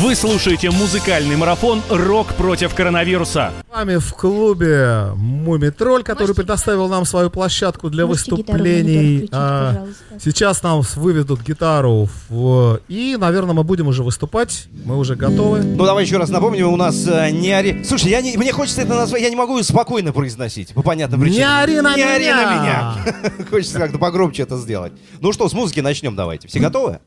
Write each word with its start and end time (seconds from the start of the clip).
Вы 0.00 0.14
слушаете 0.14 0.70
музыкальный 0.70 1.36
марафон 1.36 1.82
«Рок 1.90 2.28
против 2.34 2.74
коронавируса». 2.74 3.52
С 3.68 3.74
вами 3.76 3.96
в 3.96 4.14
клубе 4.14 5.08
Муми 5.16 5.68
Тролль, 5.68 6.02
который 6.02 6.28
Можете 6.28 6.36
предоставил 6.40 6.88
нам 6.88 7.04
свою 7.04 7.28
площадку 7.28 7.90
для 7.90 8.06
Можете 8.06 8.30
выступлений. 8.30 9.28
А, 9.30 9.72
пожалуйста? 9.72 10.04
Сейчас 10.24 10.62
нам 10.62 10.80
выведут 10.94 11.42
гитару 11.42 12.08
в- 12.30 12.80
и, 12.88 13.16
наверное, 13.18 13.52
мы 13.52 13.62
будем 13.62 13.88
уже 13.88 14.02
выступать. 14.02 14.68
Мы 14.86 14.96
уже 14.96 15.16
готовы. 15.16 15.58
Ну, 15.60 15.84
давай 15.84 16.04
еще 16.04 16.16
раз 16.16 16.30
напомним, 16.30 16.68
у 16.72 16.76
нас 16.76 17.06
э, 17.06 17.30
не 17.30 17.50
ори... 17.50 17.84
Слушай, 17.84 18.10
я 18.12 18.22
не, 18.22 18.38
мне 18.38 18.52
хочется 18.52 18.80
это 18.80 18.94
назвать, 18.94 19.20
я 19.20 19.28
не 19.28 19.36
могу 19.36 19.62
спокойно 19.62 20.12
произносить, 20.14 20.72
по 20.72 20.82
понятным 20.82 21.20
причинам. 21.20 21.40
Не 21.46 21.62
ори 21.62 21.80
на 21.82 21.94
Не 21.96 22.02
ори 22.02 22.24
меня! 22.24 22.36
на 22.36 22.62
меня! 22.62 23.32
Хочется 23.50 23.78
как-то 23.78 23.98
погромче 23.98 24.44
это 24.44 24.56
сделать. 24.56 24.92
Ну 25.20 25.32
что, 25.32 25.46
с 25.48 25.52
музыки 25.52 25.80
начнем 25.80 26.16
давайте. 26.16 26.48
Все 26.48 26.58
готовы? 26.58 27.00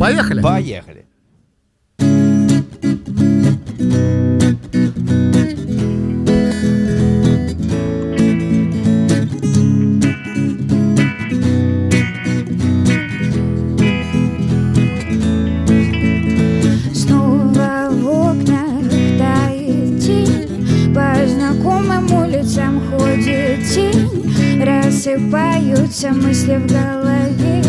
Поехали! 0.00 0.40
Поехали. 0.40 1.04
Рассыпаются 24.60 26.08
мысли 26.10 26.56
в 26.56 26.66
голове 26.66 27.62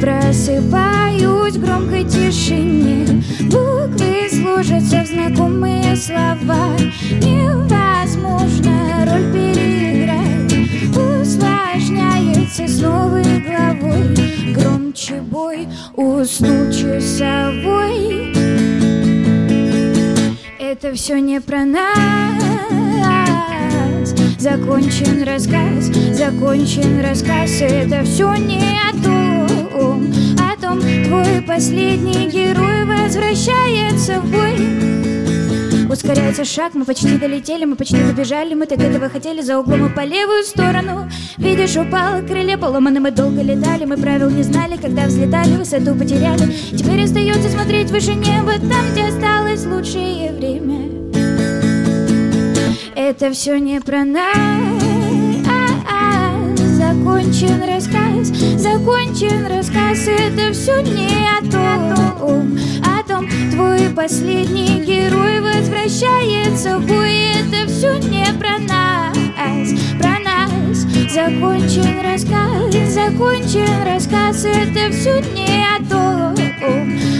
Просыпаюсь 0.00 1.56
в 1.56 1.60
громкой 1.64 2.04
тишине. 2.04 3.22
Буквы 3.50 3.87
сложатся 4.38 5.02
в 5.02 5.06
знакомые 5.06 5.96
слова. 5.96 6.76
Невозможно 7.22 9.04
роль 9.06 9.32
переиграть. 9.32 10.52
Усложняется 10.90 12.66
с 12.66 12.80
новой 12.80 13.40
главой. 13.40 14.14
Громче 14.54 15.20
бой, 15.20 15.68
уснул 15.94 16.70
часовой. 16.70 18.32
Это 20.60 20.94
все 20.94 21.18
не 21.20 21.40
про 21.40 21.64
нас. 21.64 22.38
Закончен 24.38 25.24
рассказ, 25.24 25.86
закончен 26.16 27.00
рассказ. 27.00 27.60
Это 27.60 28.04
все 28.04 28.34
не 28.36 28.78
о 28.88 28.92
том, 29.02 30.12
о 30.38 30.56
том 30.60 30.80
Твой 30.80 31.42
последний 31.42 32.28
герой 32.28 32.77
Ускоряется 36.08 36.46
шаг, 36.46 36.72
мы 36.72 36.86
почти 36.86 37.18
долетели, 37.18 37.66
мы 37.66 37.76
почти 37.76 38.02
добежали 38.02 38.54
Мы 38.54 38.64
так 38.64 38.80
этого 38.80 39.10
хотели 39.10 39.42
за 39.42 39.58
углом 39.58 39.88
и 39.88 39.94
по 39.94 40.06
левую 40.06 40.42
сторону. 40.42 41.06
Видишь, 41.36 41.76
упало 41.76 42.22
крылья 42.22 42.56
поломаны, 42.56 42.98
мы 42.98 43.10
долго 43.10 43.42
летали. 43.42 43.84
Мы 43.84 43.98
правил 43.98 44.30
не 44.30 44.42
знали, 44.42 44.78
когда 44.78 45.04
взлетали, 45.04 45.56
высоту 45.56 45.94
потеряли. 45.94 46.50
Теперь 46.74 47.04
остается 47.04 47.50
смотреть 47.50 47.90
выше 47.90 48.14
неба 48.14 48.52
Там, 48.52 48.90
где 48.92 49.04
осталось 49.04 49.66
лучшее 49.66 50.32
время. 50.32 50.88
Это 52.96 53.30
все 53.32 53.58
не 53.58 53.78
про 53.82 54.06
нас. 54.06 54.82
Закончен 56.56 57.62
рассказ, 57.68 58.28
закончен 58.56 59.46
рассказ. 59.46 60.08
Это 60.08 60.54
все 60.54 60.80
не 60.80 61.28
о 61.28 61.42
том, 61.50 62.58
том 63.18 63.28
Твой 63.50 63.90
последний 63.90 64.84
герой 64.84 65.40
возвращается 65.40 66.78
в 66.78 66.86
бой 66.86 67.32
Это 67.34 67.70
все 67.70 67.96
не 67.98 68.26
про 68.38 68.58
нас, 68.58 69.16
про 69.98 70.18
нас 70.20 70.78
Закончен 71.12 72.00
рассказ, 72.00 72.92
закончен 72.92 73.84
рассказ 73.84 74.44
Это 74.44 74.90
все 74.92 75.20
не 75.34 75.66
о 75.66 75.78
том, 75.88 76.34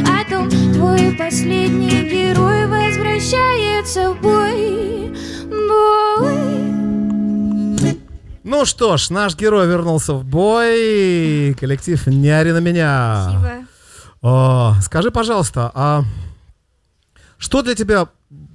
о 0.06 0.30
том 0.30 0.50
Твой 0.72 1.12
последний 1.18 2.08
герой 2.08 2.66
возвращается 2.66 4.12
в 4.12 4.20
бой, 4.20 5.14
бой 5.50 6.64
Ну 8.44 8.64
что 8.64 8.96
ж, 8.96 9.10
наш 9.10 9.36
герой 9.36 9.66
вернулся 9.66 10.14
в 10.14 10.24
бой. 10.24 11.54
Коллектив 11.58 12.06
«Не 12.06 12.30
ори 12.30 12.52
на 12.52 12.60
меня». 12.60 13.28
Спасибо. 13.30 13.67
О, 14.22 14.74
скажи, 14.82 15.10
пожалуйста, 15.10 15.70
а 15.74 16.02
что 17.38 17.62
для 17.62 17.74
тебя 17.74 18.08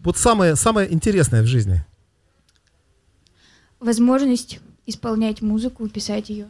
вот 0.04 0.18
самое, 0.18 0.56
самое 0.56 0.92
интересное 0.94 1.42
в 1.42 1.46
жизни? 1.46 1.86
Возможность 3.80 4.60
исполнять 4.86 5.42
музыку, 5.42 5.88
писать 5.88 6.30
ее. 6.30 6.48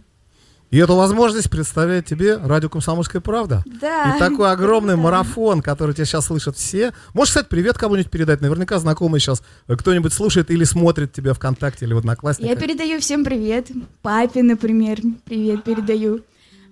И 0.71 0.77
эту 0.77 0.95
возможность 0.95 1.51
представляет 1.51 2.07
тебе 2.07 2.35
радио 2.35 2.67
«Комсомольская 2.67 3.21
правда». 3.21 3.63
Да. 3.79 4.15
И 4.15 4.19
такой 4.19 4.51
огромный 4.51 4.95
Да. 4.95 5.01
марафон, 5.01 5.61
который 5.61 5.93
тебя 5.93 6.05
сейчас 6.05 6.25
слышат 6.25 6.57
все. 6.57 6.93
Можешь, 7.13 7.29
кстати, 7.31 7.47
привет 7.47 7.77
кому-нибудь 7.77 8.09
передать? 8.09 8.41
Наверняка 8.41 8.79
знакомый 8.79 9.19
сейчас 9.19 9.43
кто-нибудь 9.67 10.11
слушает 10.11 10.49
или 10.49 10.63
смотрит 10.63 11.13
тебя 11.13 11.35
ВКонтакте 11.35 11.85
или 11.85 11.93
в 11.93 11.99
Одноклассниках. 11.99 12.49
Я 12.49 12.59
передаю 12.59 12.99
всем 12.99 13.23
привет. 13.23 13.67
Папе, 14.01 14.41
например, 14.41 14.99
привет 15.25 15.63
передаю. 15.63 16.21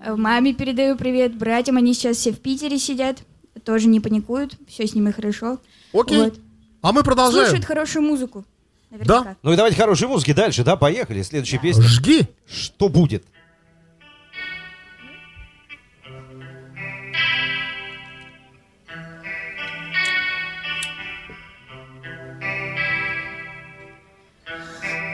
Э, 0.03 0.15
Маме 0.15 0.53
передаю 0.53 0.95
привет. 0.95 1.35
Братьям, 1.37 1.77
они 1.77 1.93
сейчас 1.93 2.17
все 2.17 2.31
в 2.31 2.39
Питере 2.39 2.77
сидят. 2.79 3.19
Тоже 3.63 3.87
не 3.87 3.99
паникуют. 3.99 4.55
Все 4.67 4.87
с 4.87 4.95
ними 4.95 5.11
хорошо. 5.11 5.59
Окей. 5.93 6.17
Вот. 6.17 6.39
А 6.81 6.91
мы 6.91 7.03
продолжаем. 7.03 7.45
Слушают 7.45 7.65
хорошую 7.65 8.03
музыку. 8.03 8.43
Наверняка. 8.89 9.37
Ну 9.43 9.53
и 9.53 9.55
давайте 9.55 9.77
хорошей 9.77 10.07
музыки 10.07 10.33
дальше, 10.33 10.63
да, 10.63 10.75
поехали. 10.75 11.21
Следующая 11.21 11.59
песня. 11.59 11.83
Жги. 11.83 12.27
Что 12.47 12.89
будет? 12.89 13.23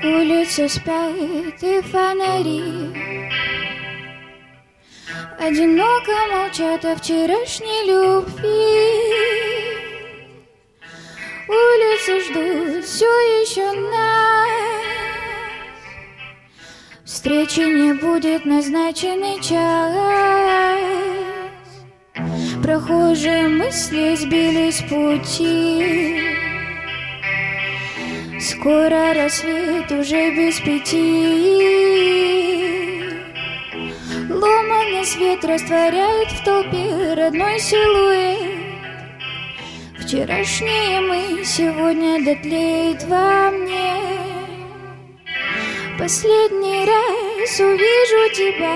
Улицы 0.04 0.70
спят 0.70 1.62
и 1.62 1.82
фонари 1.82 3.47
Одиноко 5.40 6.12
молчат 6.34 6.84
о 6.84 6.96
вчерашней 6.96 7.86
любви. 7.86 8.48
Улицы 11.48 12.22
ждут 12.22 12.84
все 12.84 13.06
еще 13.06 13.72
нас. 13.92 14.50
Встречи 17.06 17.60
не 17.60 17.94
будет 17.94 18.46
назначенный 18.46 19.40
час. 19.40 19.94
Прохожие 22.64 23.48
мысли 23.48 24.16
сбились 24.16 24.80
с 24.80 24.82
пути. 24.90 26.20
Скоро 28.42 29.14
рассвет 29.14 29.92
уже 29.92 30.32
без 30.32 30.60
пяти 30.62 32.47
Ломанный 34.78 35.06
свет 35.06 35.44
растворяет 35.44 36.32
в 36.32 36.44
толпе 36.44 37.14
родной 37.16 37.60
силуэт. 37.60 38.38
Вчерашнее 40.00 41.02
мы 41.02 41.44
сегодня 41.44 42.24
дотлеет 42.24 43.04
во 43.06 43.50
мне. 43.50 43.96
Последний 45.98 46.86
раз 46.86 47.60
увижу 47.60 48.36
тебя 48.36 48.76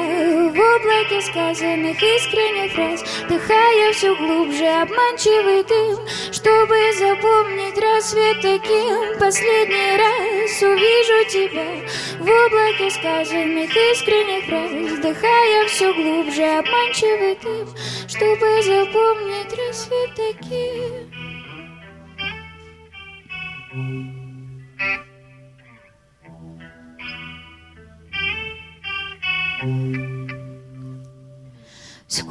в 0.50 0.58
облаке 0.58 1.22
сказанных 1.22 2.02
искренних 2.02 2.72
фраз. 2.74 3.04
Дыхая 3.30 3.94
все 3.94 4.16
глубже, 4.16 4.66
обманчивый 4.66 5.64
дым 5.64 6.00
Чтобы 6.32 6.76
запомнить 6.98 7.78
рассвет 7.78 8.42
таким. 8.42 9.20
Последний 9.20 9.98
раз 9.98 10.31
увижу 10.62 11.30
тебя 11.30 11.70
в 12.20 12.22
облаке 12.22 12.90
сказанных 12.92 13.70
искренних 13.70 14.46
фраз. 14.46 14.72
Дыхая 15.00 15.68
все 15.68 15.94
глубже, 15.94 16.44
обманчивый 16.44 17.36
дым 17.42 17.68
Чтобы 18.08 18.62
запомнить 18.64 19.54
рассвет 19.58 20.12
таким 20.16 21.32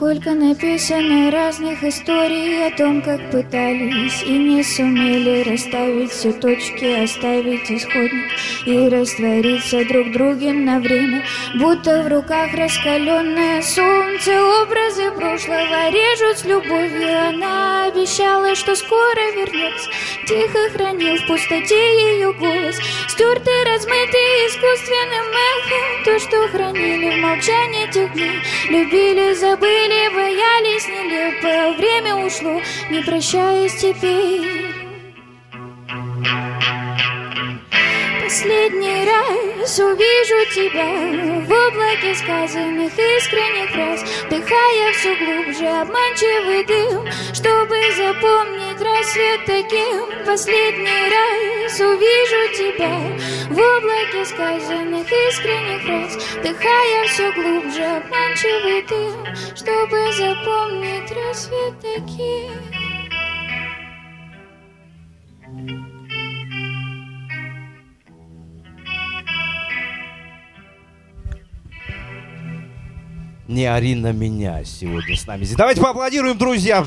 Сколько 0.01 0.31
написано 0.31 1.31
разных 1.31 1.85
историй 1.85 2.67
о 2.67 2.71
том, 2.75 3.03
как 3.03 3.21
пытались 3.31 4.23
и 4.23 4.39
не 4.39 4.65
сумели 4.65 5.43
расставить 5.43 6.11
все 6.11 6.33
точки, 6.33 7.05
оставить 7.05 7.71
исходник 7.71 8.31
и 8.65 8.89
раствориться 8.89 9.85
друг 9.85 10.07
в 10.07 10.13
друге 10.13 10.55
на 10.55 10.81
время, 10.81 11.23
будто 11.57 12.03
в 12.03 12.09
руках 12.09 12.55
раскаленное 12.55 13.61
солнце, 13.61 14.43
образы 14.63 15.11
прошлого 15.11 15.91
режут 15.91 16.39
с 16.39 16.45
любовью. 16.47 17.29
Она 17.29 17.85
обещала, 17.85 18.55
что 18.55 18.75
скоро 18.77 19.21
вернется, 19.37 19.91
тихо 20.27 20.71
хранил 20.73 21.17
в 21.17 21.27
пустоте 21.27 21.77
ее 21.77 22.33
голос, 22.33 22.77
стертый, 23.07 23.65
размытый 23.67 24.49
искусственным 24.49 25.27
эхом, 25.53 26.05
то, 26.07 26.19
что 26.19 26.49
хранили 26.49 27.11
в 27.11 27.23
молчании 27.23 27.93
тех 27.93 28.11
дней, 28.15 28.41
любили, 28.71 29.35
забыли, 29.35 29.90
боялись 30.15 30.89
нелепо, 30.89 31.77
время 31.77 32.17
ушло, 32.27 32.61
не 32.91 33.03
прощаясь 33.03 33.75
теперь. 33.77 34.71
Последний 38.31 39.05
раз 39.05 39.79
увижу 39.81 40.55
тебя 40.55 40.87
в 41.45 41.51
облаке 41.51 42.15
сказанных 42.15 42.93
искренних 42.93 43.71
фраз, 43.71 44.05
Вдыхая 44.27 44.93
все 44.93 45.17
глубже 45.17 45.67
обманчивый 45.67 46.65
дым, 46.65 47.07
чтобы 47.35 47.77
запомнить 47.97 48.81
рассвет 48.81 49.45
таким. 49.47 50.25
Последний 50.25 51.11
раз 51.11 51.81
увижу 51.81 52.57
тебя 52.57 53.40
в 53.51 53.53
облаке 53.53 54.25
сказанных 54.25 55.07
искренних 55.11 55.83
фраз, 55.83 56.17
Вдыхая 56.39 57.07
все 57.09 57.33
глубже 57.33 57.85
обманчивый 57.85 58.87
дым, 58.87 59.27
чтобы 59.57 60.13
запомнить 60.13 61.11
рассвет 61.11 61.75
таким. 61.81 62.81
Не 73.49 73.67
ори 73.67 73.97
на 73.97 74.13
меня 74.13 74.63
сегодня 74.65 75.17
с 75.17 75.27
нами. 75.27 75.45
Давайте 75.57 75.81
поаплодируем, 75.81 76.39
друзья. 76.39 76.87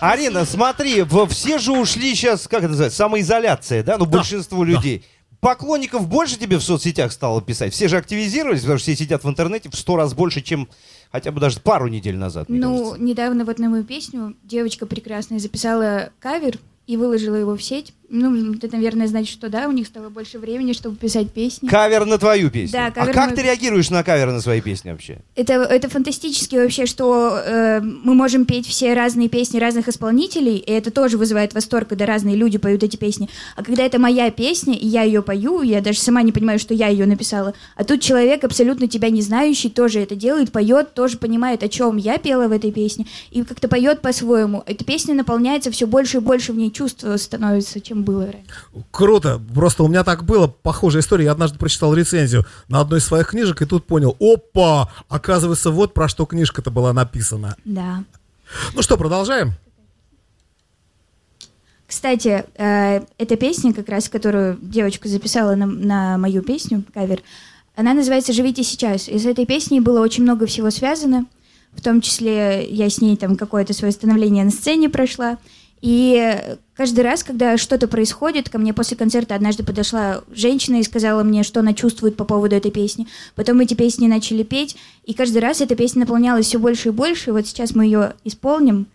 Арина, 0.00 0.44
смотри, 0.44 1.04
все 1.28 1.58
же 1.58 1.72
ушли 1.72 2.14
сейчас, 2.16 2.48
как 2.48 2.60
это 2.60 2.70
называется, 2.70 2.96
самоизоляция, 2.98 3.84
да? 3.84 3.96
Ну, 3.96 4.06
большинство 4.06 4.64
людей. 4.64 5.04
Поклонников 5.40 6.06
больше 6.06 6.38
тебе 6.38 6.58
в 6.58 6.62
соцсетях 6.62 7.12
стало 7.12 7.40
писать? 7.40 7.72
Все 7.72 7.88
же 7.88 7.96
активизировались, 7.96 8.60
потому 8.60 8.78
что 8.78 8.92
все 8.92 9.02
сидят 9.04 9.24
в 9.24 9.28
интернете 9.28 9.70
в 9.70 9.74
сто 9.74 9.96
раз 9.96 10.12
больше, 10.12 10.42
чем 10.42 10.68
хотя 11.10 11.32
бы 11.32 11.40
даже 11.40 11.60
пару 11.60 11.88
недель 11.88 12.16
назад, 12.16 12.46
Ну, 12.48 12.78
кажется. 12.78 13.02
недавно 13.02 13.44
вот 13.46 13.58
на 13.58 13.70
мою 13.70 13.84
песню 13.84 14.36
девочка 14.44 14.84
прекрасная 14.84 15.38
записала 15.38 16.10
кавер 16.18 16.58
и 16.86 16.96
выложила 16.98 17.36
его 17.36 17.56
в 17.56 17.62
сеть. 17.62 17.94
Ну, 18.12 18.54
это, 18.54 18.68
наверное, 18.72 19.06
значит, 19.06 19.32
что 19.32 19.48
да, 19.48 19.68
у 19.68 19.72
них 19.72 19.86
стало 19.86 20.08
больше 20.08 20.40
времени, 20.40 20.72
чтобы 20.72 20.96
писать 20.96 21.30
песни. 21.30 21.68
Кавер 21.68 22.06
на 22.06 22.18
твою 22.18 22.50
песню. 22.50 22.72
Да, 22.72 22.86
а 22.86 22.90
кавер 22.90 23.14
как 23.14 23.30
на 23.30 23.36
ты 23.36 23.42
реагируешь 23.42 23.88
на 23.88 24.02
каверы 24.02 24.32
на 24.32 24.40
свои 24.40 24.60
песни 24.60 24.90
вообще? 24.90 25.18
Это, 25.36 25.52
это 25.52 25.88
фантастически 25.88 26.56
вообще, 26.56 26.86
что 26.86 27.38
э, 27.38 27.80
мы 27.80 28.14
можем 28.14 28.46
петь 28.46 28.66
все 28.66 28.94
разные 28.94 29.28
песни 29.28 29.60
разных 29.60 29.86
исполнителей, 29.86 30.56
и 30.56 30.72
это 30.72 30.90
тоже 30.90 31.18
вызывает 31.18 31.54
восторг, 31.54 31.90
когда 31.90 32.04
разные 32.04 32.34
люди 32.34 32.58
поют 32.58 32.82
эти 32.82 32.96
песни. 32.96 33.28
А 33.54 33.62
когда 33.62 33.84
это 33.84 34.00
моя 34.00 34.32
песня, 34.32 34.74
и 34.74 34.88
я 34.88 35.04
ее 35.04 35.22
пою, 35.22 35.62
я 35.62 35.80
даже 35.80 36.00
сама 36.00 36.22
не 36.22 36.32
понимаю, 36.32 36.58
что 36.58 36.74
я 36.74 36.88
ее 36.88 37.06
написала, 37.06 37.54
а 37.76 37.84
тут 37.84 38.00
человек, 38.00 38.42
абсолютно 38.42 38.88
тебя 38.88 39.10
не 39.10 39.22
знающий, 39.22 39.70
тоже 39.70 40.00
это 40.00 40.16
делает, 40.16 40.50
поет, 40.50 40.94
тоже 40.94 41.16
понимает, 41.16 41.62
о 41.62 41.68
чем 41.68 41.96
я 41.96 42.18
пела 42.18 42.48
в 42.48 42.52
этой 42.52 42.72
песне, 42.72 43.06
и 43.30 43.44
как-то 43.44 43.68
поет 43.68 44.00
по-своему. 44.00 44.64
Эта 44.66 44.84
песня 44.84 45.14
наполняется 45.14 45.70
все 45.70 45.86
больше 45.86 46.16
и 46.16 46.20
больше 46.20 46.52
в 46.52 46.56
ней 46.56 46.72
чувства 46.72 47.16
становится, 47.16 47.80
чем 47.80 47.99
было 48.00 48.26
раньше. 48.26 48.50
Круто. 48.90 49.40
Просто 49.54 49.82
у 49.82 49.88
меня 49.88 50.04
так 50.04 50.24
было, 50.24 50.46
похожая 50.46 51.02
история. 51.02 51.26
Я 51.26 51.32
однажды 51.32 51.58
прочитал 51.58 51.94
рецензию 51.94 52.44
на 52.68 52.80
одной 52.80 52.98
из 52.98 53.04
своих 53.04 53.28
книжек 53.28 53.62
и 53.62 53.66
тут 53.66 53.86
понял, 53.86 54.16
опа, 54.20 54.90
оказывается, 55.08 55.70
вот 55.70 55.94
про 55.94 56.08
что 56.08 56.26
книжка-то 56.26 56.70
была 56.70 56.92
написана. 56.92 57.56
Да. 57.64 58.04
Ну 58.74 58.82
что, 58.82 58.96
продолжаем? 58.96 59.52
Кстати, 61.86 62.44
э, 62.54 63.00
эта 63.18 63.36
песня, 63.36 63.74
как 63.74 63.88
раз, 63.88 64.08
которую 64.08 64.58
девочка 64.62 65.08
записала 65.08 65.56
на, 65.56 65.66
на 65.66 66.18
мою 66.18 66.42
песню, 66.42 66.84
кавер, 66.94 67.20
она 67.74 67.94
называется 67.94 68.32
«Живите 68.32 68.62
сейчас». 68.62 69.08
И 69.08 69.18
с 69.18 69.26
этой 69.26 69.44
песней 69.44 69.80
было 69.80 70.00
очень 70.00 70.22
много 70.22 70.46
всего 70.46 70.70
связано. 70.70 71.26
В 71.72 71.82
том 71.82 72.00
числе 72.00 72.68
я 72.68 72.88
с 72.90 73.00
ней 73.00 73.16
там 73.16 73.36
какое-то 73.36 73.72
свое 73.72 73.92
становление 73.92 74.44
на 74.44 74.50
сцене 74.50 74.88
прошла. 74.88 75.38
И 75.82 76.38
каждый 76.74 77.00
раз, 77.00 77.24
когда 77.24 77.56
что-то 77.56 77.88
происходит, 77.88 78.50
ко 78.50 78.58
мне 78.58 78.74
после 78.74 78.96
концерта 78.96 79.34
однажды 79.34 79.62
подошла 79.62 80.22
женщина 80.30 80.76
и 80.76 80.82
сказала 80.82 81.22
мне, 81.22 81.42
что 81.42 81.60
она 81.60 81.72
чувствует 81.72 82.16
по 82.16 82.24
поводу 82.24 82.54
этой 82.54 82.70
песни. 82.70 83.06
Потом 83.34 83.60
эти 83.60 83.74
песни 83.74 84.06
начали 84.06 84.42
петь, 84.42 84.76
и 85.04 85.14
каждый 85.14 85.38
раз 85.38 85.60
эта 85.60 85.74
песня 85.74 86.00
наполнялась 86.00 86.46
все 86.46 86.58
больше 86.58 86.88
и 86.88 86.92
больше. 86.92 87.30
И 87.30 87.32
вот 87.32 87.46
сейчас 87.46 87.74
мы 87.74 87.86
ее 87.86 88.14
исполним, 88.24 88.86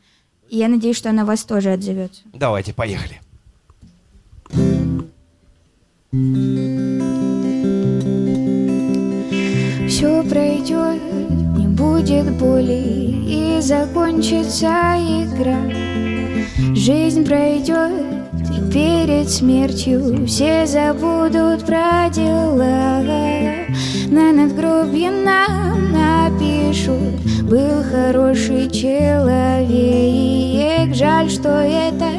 и 0.50 0.58
я 0.58 0.68
надеюсь, 0.68 0.98
что 0.98 1.10
она 1.10 1.26
вас 1.26 1.44
тоже 1.44 1.74
отзовется. 1.74 2.22
Давайте, 2.34 2.74
поехали. 2.74 3.20
Все 9.88 10.24
пройдет, 10.24 11.02
не 11.58 11.68
будет 11.68 12.32
боли 12.38 13.58
и 13.58 13.62
закончится 13.62 14.68
игра. 14.98 16.25
Жизнь 16.58 17.26
пройдет, 17.26 17.92
и 18.50 18.72
перед 18.72 19.30
смертью 19.30 20.26
все 20.26 20.66
забудут 20.66 21.66
про 21.66 22.10
дела. 22.10 23.02
На 24.08 24.32
надгробье 24.32 25.12
нам 25.12 25.92
напишут, 25.92 27.22
был 27.44 27.84
хороший 27.92 28.70
человек. 28.72 29.36
Жаль, 30.96 31.30
что 31.30 31.50
это 31.50 32.12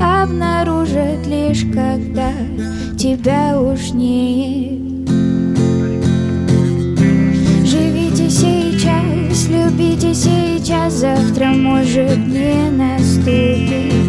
обнаружат 0.00 1.24
лишь 1.26 1.62
когда 1.72 2.32
тебя 2.98 3.60
уж 3.60 3.92
нет. 3.92 4.97
Любите 9.48 10.14
сейчас, 10.14 10.94
завтра 10.94 11.46
может 11.46 12.18
не 12.18 12.70
наступить. 12.70 14.08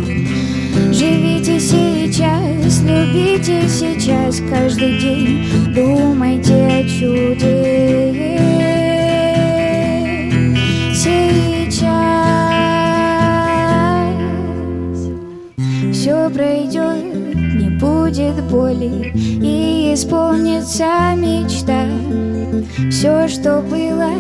Живите 0.93 1.59
сейчас, 1.59 2.81
любите 2.81 3.67
сейчас, 3.67 4.41
каждый 4.49 4.99
день 4.99 5.45
думайте 5.73 6.53
о 6.53 6.83
чуде. 6.83 8.39
Сейчас 10.93 11.59
все 15.93 16.29
пройдет, 16.29 17.03
не 17.55 17.69
будет 17.79 18.43
боли 18.49 19.13
и 19.15 19.93
исполнится 19.93 21.15
мечта. 21.15 21.85
Все, 22.89 23.27
что 23.27 23.61
было 23.61 24.11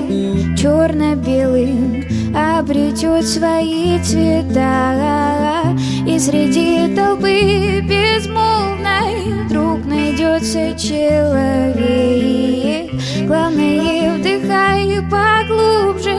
черно-белым, 0.57 2.03
обретет 2.35 3.25
свои 3.25 3.99
цвета. 4.01 5.63
И 6.07 6.19
среди 6.19 6.95
толпы 6.95 7.81
безмолвной 7.81 9.45
вдруг 9.45 9.85
найдется 9.85 10.77
человек. 10.77 12.91
Главное, 13.27 14.17
вдыхай 14.17 15.01
поглубже, 15.09 16.17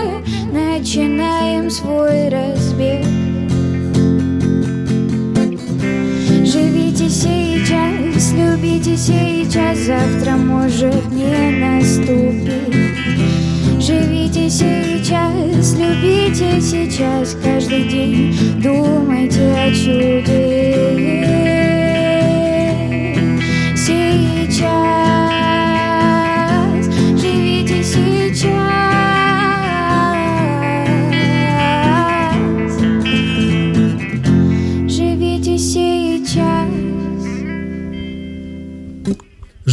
начинаем 0.53 1.71
свой 1.71 2.29
разбег. 2.29 3.05
Живите 6.45 7.09
сейчас, 7.09 8.33
любите 8.33 8.97
сейчас, 8.97 9.79
завтра 9.79 10.33
может 10.33 11.00
не 11.21 11.51
наступить. 11.59 12.71
Живите 13.79 14.49
сейчас, 14.49 15.75
любите 15.75 16.61
сейчас, 16.61 17.37
каждый 17.43 17.85
день 17.85 18.35
думайте 18.63 19.53
о 19.53 19.71
чуде. 19.73 20.50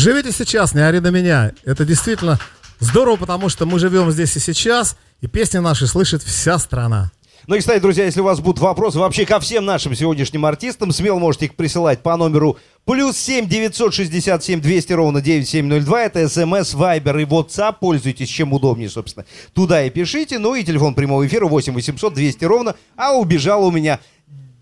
Живите 0.07 0.31
сейчас, 0.31 0.73
не 0.73 0.79
ори 0.79 1.01
на 1.01 1.09
меня. 1.09 1.51
Это 1.65 1.83
действительно 1.83 2.39
здорово, 2.79 3.17
потому 3.17 3.49
что 3.49 3.65
мы 3.65 3.77
живем 3.77 4.09
здесь 4.09 4.37
и 4.37 4.39
сейчас, 4.39 4.95
И 5.19 5.27
песни 5.27 5.57
наши 5.57 5.85
слышит 5.85 6.23
вся 6.23 6.57
страна. 6.59 7.11
Ну 7.45 7.55
и, 7.55 7.59
кстати, 7.59 7.81
друзья, 7.81 8.05
если 8.05 8.21
у 8.21 8.23
вас 8.23 8.39
будут 8.39 8.61
вопросы 8.61 8.99
вообще 8.99 9.25
ко 9.25 9.41
всем 9.41 9.65
нашим 9.65 9.93
сегодняшним 9.95 10.45
артистам, 10.45 10.93
смело 10.93 11.19
можете 11.19 11.47
их 11.47 11.55
присылать 11.55 12.03
по 12.03 12.15
номеру 12.15 12.57
плюс 12.85 13.17
7 13.17 13.49
967 13.49 14.61
200 14.61 14.93
ровно 14.93 15.19
9702. 15.19 16.03
Это 16.03 16.29
смс, 16.29 16.73
вайбер 16.73 17.17
и 17.17 17.25
WhatsApp. 17.25 17.75
Пользуйтесь 17.81 18.29
чем 18.29 18.53
удобнее, 18.53 18.89
собственно. 18.89 19.25
Туда 19.51 19.83
и 19.83 19.89
пишите. 19.89 20.39
Ну 20.39 20.55
и 20.55 20.63
телефон 20.63 20.93
прямого 20.93 21.27
эфира 21.27 21.47
8 21.47 21.73
800 21.73 22.13
200 22.13 22.45
ровно. 22.45 22.75
А 22.95 23.11
убежал 23.11 23.65
у 23.65 23.71
меня 23.71 23.99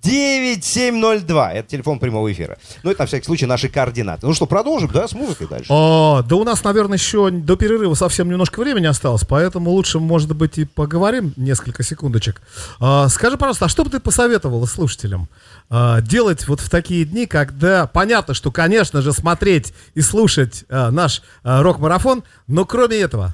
9702. 0.05 1.53
Это 1.53 1.67
телефон 1.67 1.99
прямого 1.99 2.31
эфира. 2.31 2.57
Ну, 2.83 2.91
это 2.91 3.01
на 3.01 3.07
всякий 3.07 3.25
случай 3.25 3.47
наши 3.47 3.69
координаты. 3.69 4.27
Ну 4.27 4.33
что, 4.33 4.45
продолжим, 4.45 4.89
да, 4.91 5.07
с 5.07 5.13
музыкой 5.13 5.47
дальше? 5.47 5.65
О, 5.69 6.21
да 6.21 6.35
у 6.35 6.43
нас, 6.43 6.63
наверное, 6.63 6.97
еще 6.97 7.31
до 7.31 7.55
перерыва 7.55 7.95
совсем 7.95 8.29
немножко 8.29 8.59
времени 8.59 8.85
осталось, 8.85 9.23
поэтому 9.27 9.71
лучше, 9.71 9.99
может 9.99 10.35
быть, 10.35 10.59
и 10.59 10.65
поговорим 10.65 11.33
несколько 11.37 11.81
секундочек. 11.81 12.41
А, 12.79 13.09
скажи, 13.09 13.35
пожалуйста, 13.37 13.65
а 13.65 13.69
что 13.69 13.83
бы 13.83 13.89
ты 13.89 13.99
посоветовала 13.99 14.65
слушателям 14.67 15.27
а, 15.69 16.01
делать 16.01 16.47
вот 16.47 16.59
в 16.59 16.69
такие 16.69 17.05
дни, 17.05 17.25
когда 17.25 17.87
понятно, 17.87 18.33
что, 18.33 18.51
конечно 18.51 19.01
же, 19.01 19.11
смотреть 19.11 19.73
и 19.95 20.01
слушать 20.01 20.65
а, 20.69 20.91
наш 20.91 21.23
а, 21.43 21.63
рок-марафон, 21.63 22.23
но 22.47 22.65
кроме 22.65 22.97
этого, 22.97 23.33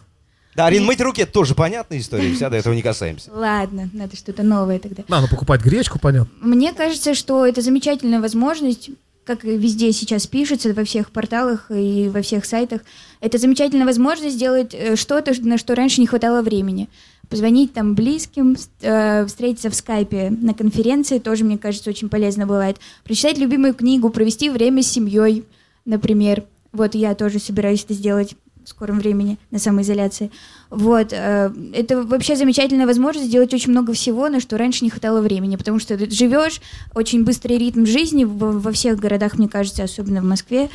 Да, 0.55 0.65
Арин, 0.65 0.86
мыть 0.86 1.00
руки, 1.01 1.22
это 1.22 1.31
тоже 1.31 1.55
понятная 1.55 2.00
история, 2.00 2.34
вся 2.34 2.50
до 2.50 2.58
этого 2.58 2.74
не 2.74 2.81
касаемся. 2.81 3.31
Ладно, 3.34 3.89
надо 3.93 4.15
что-то 4.15 4.43
новое 4.43 4.79
тогда. 4.79 5.03
надо 5.08 5.27
покупать 5.27 5.62
гречку, 5.62 6.00
понятно. 6.00 6.31
Мне 6.41 6.74
кажется, 6.74 7.13
что 7.13 7.46
это 7.46 7.62
замечательная 7.62 8.20
возможность, 8.20 8.89
как 9.24 9.46
и 9.46 9.58
везде 9.58 9.91
сейчас 9.93 10.27
пишется, 10.27 10.74
во 10.74 10.84
всех 10.84 11.12
порталах 11.12 11.67
и 11.70 12.10
во 12.10 12.22
всех 12.22 12.46
сайтах, 12.46 12.81
это 13.22 13.38
замечательная 13.38 13.86
возможность 13.86 14.36
сделать 14.36 14.74
э, 14.74 14.96
что-то, 14.96 15.34
на 15.41 15.58
что 15.58 15.75
раньше 15.75 16.01
не 16.01 16.08
хватало 16.08 16.41
времени. 16.41 16.89
Позвонить 17.29 17.72
там 17.74 17.96
близким, 17.96 18.58
э, 18.81 19.25
встретиться 19.25 19.70
в 19.70 19.75
скайпе 19.75 20.31
на 20.31 20.53
конференции 20.53 21.20
тоже, 21.20 21.46
мне 21.46 21.58
кажется, 21.58 21.89
очень 21.89 22.10
полезно 22.10 22.46
бывает. 22.46 22.77
Прочитать 23.05 23.38
любимую 23.38 23.74
книгу, 23.74 24.10
провести 24.10 24.50
время 24.50 24.84
с 24.84 24.88
семьей, 24.88 25.46
например. 25.86 26.43
Вот 26.74 26.96
я 26.96 27.15
тоже 27.15 27.39
собираюсь 27.39 27.84
это 27.86 27.93
сделать 27.93 28.36
скором 28.71 28.99
времени 28.99 29.37
на 29.51 29.59
самоизоляции. 29.59 30.31
Вот. 30.69 31.13
э, 31.13 31.51
Это 31.73 32.03
вообще 32.03 32.35
замечательная 32.35 32.87
возможность 32.87 33.27
сделать 33.27 33.53
очень 33.53 33.71
много 33.71 33.93
всего, 33.93 34.27
на 34.29 34.39
что 34.39 34.57
раньше 34.57 34.83
не 34.83 34.89
хватало 34.89 35.21
времени, 35.21 35.55
потому 35.55 35.79
что 35.79 35.97
ты 35.97 36.09
живешь, 36.09 36.61
очень 36.95 37.23
быстрый 37.23 37.57
ритм 37.57 37.85
жизни 37.85 38.23
во, 38.23 38.51
во 38.51 38.71
всех 38.71 38.99
городах, 38.99 39.37
мне 39.37 39.47
кажется, 39.47 39.83
особенно 39.83 40.21
в 40.21 40.25
Москве, 40.25 40.69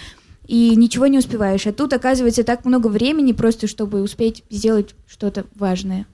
и 0.47 0.77
ничего 0.77 1.07
не 1.07 1.19
успеваешь. 1.19 1.67
А 1.67 1.73
тут, 1.73 1.93
оказывается, 1.93 2.45
так 2.45 2.65
много 2.65 2.87
времени 2.87 3.33
просто, 3.33 3.67
чтобы 3.67 4.03
успеть 4.03 4.45
сделать 4.51 4.95
что-то 5.07 5.45
важное. 5.55 6.07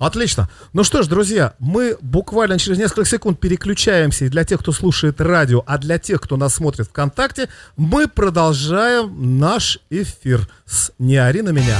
Отлично. 0.00 0.48
Ну 0.72 0.82
что 0.82 1.02
ж, 1.02 1.08
друзья, 1.08 1.52
мы 1.58 1.98
буквально 2.00 2.58
через 2.58 2.78
несколько 2.78 3.04
секунд 3.04 3.38
переключаемся 3.38 4.24
и 4.24 4.28
для 4.30 4.44
тех, 4.44 4.60
кто 4.60 4.72
слушает 4.72 5.20
радио, 5.20 5.62
а 5.66 5.76
для 5.76 5.98
тех, 5.98 6.22
кто 6.22 6.38
нас 6.38 6.54
смотрит 6.54 6.88
ВКонтакте, 6.88 7.50
мы 7.76 8.08
продолжаем 8.08 9.38
наш 9.38 9.78
эфир 9.90 10.48
с 10.64 10.90
«Не 10.98 11.18
ори 11.18 11.42
на 11.42 11.50
меня». 11.50 11.76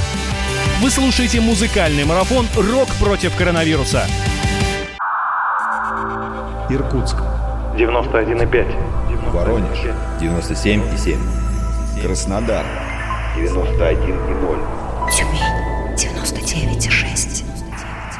Вы 0.83 0.91
слушаете 0.91 1.41
музыкальный 1.41 2.05
марафон 2.05 2.45
«Рок 2.55 2.89
против 2.99 3.35
коронавируса». 3.35 4.05
Иркутск 6.69 7.15
91,5. 7.75 9.31
Воронеж 9.31 9.79
97,7. 10.19 11.17
Краснодар 12.03 12.65
91,0. 13.35 15.11
Тюмень 15.11 15.41
99,6. 15.97 17.40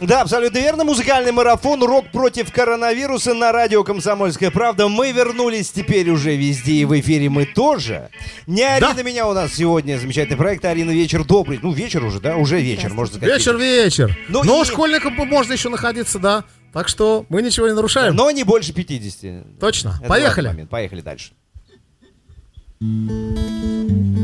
Да, 0.00 0.22
абсолютно 0.22 0.58
верно. 0.58 0.84
Музыкальный 0.84 1.30
марафон 1.32 1.82
«Рок 1.82 2.10
против 2.10 2.50
коронавируса» 2.52 3.34
на 3.34 3.52
радио 3.52 3.84
«Комсомольская 3.84 4.50
правда». 4.50 4.88
Мы 4.88 5.12
вернулись 5.12 5.70
теперь 5.70 6.08
уже 6.10 6.36
везде, 6.36 6.72
и 6.72 6.84
в 6.86 6.98
эфире 6.98 7.28
мы 7.28 7.44
тоже. 7.44 8.08
Не 8.46 8.62
ори 8.62 8.80
Да. 8.80 8.94
на 8.94 9.02
меня 9.02 9.26
у 9.28 9.34
нас 9.34 9.52
сегодня 9.54 9.98
замечательный 9.98 10.36
проект 10.36 10.64
«Арина, 10.64 10.90
вечер 10.90 11.24
добрый». 11.24 11.58
Ну, 11.62 11.72
вечер 11.72 12.02
уже, 12.04 12.18
да? 12.20 12.36
Уже 12.36 12.60
вечер, 12.60 12.92
можно 12.94 13.16
сказать. 13.16 13.38
Вечер, 13.38 13.56
вечер. 13.58 14.18
Ну 14.28 14.42
Но 14.42 14.62
и- 14.62 14.64
школьникам 14.64 15.14
можно 15.14 15.52
еще 15.52 15.68
находиться, 15.68 16.18
да. 16.18 16.44
Так 16.72 16.88
что 16.88 17.26
мы 17.28 17.42
ничего 17.42 17.68
не 17.68 17.74
нарушаем. 17.74 18.14
Но 18.14 18.30
не 18.30 18.44
больше 18.44 18.72
50. 18.72 19.58
Точно. 19.60 19.96
Это 20.00 20.08
Поехали. 20.08 20.66
Поехали 20.70 21.00
дальше. 21.02 21.32
В 22.80 24.19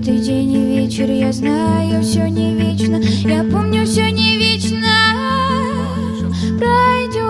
Пройдет 0.00 0.22
и 0.22 0.26
день, 0.26 0.52
и 0.52 0.64
вечер, 0.64 1.10
я 1.10 1.30
знаю, 1.30 2.02
все 2.02 2.26
не 2.28 2.54
вечно, 2.54 2.96
я 3.28 3.44
помню, 3.44 3.84
все 3.84 4.10
не 4.10 4.38
вечно. 4.38 4.78
Пройдет, 6.58 7.20